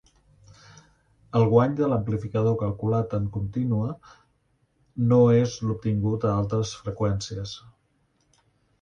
El 1.39 1.45
guany 1.51 1.75
de 1.79 1.89
l'amplificador 1.91 2.57
calculat 2.63 3.13
en 3.19 3.29
contínua 3.37 3.93
no 5.13 5.23
és 5.45 5.57
l'obtingut 5.69 6.29
a 6.33 6.37
altes 6.43 6.77
freqüències. 6.83 7.59